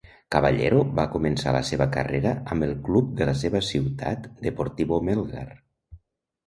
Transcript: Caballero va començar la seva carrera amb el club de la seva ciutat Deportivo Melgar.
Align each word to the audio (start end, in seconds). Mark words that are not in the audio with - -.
Caballero 0.35 0.79
va 0.99 1.05
començar 1.15 1.53
la 1.57 1.61
seva 1.71 1.87
carrera 1.97 2.31
amb 2.55 2.67
el 2.69 2.73
club 2.89 3.13
de 3.21 3.29
la 3.33 3.37
seva 3.45 3.65
ciutat 3.71 4.27
Deportivo 4.49 5.03
Melgar. 5.11 5.51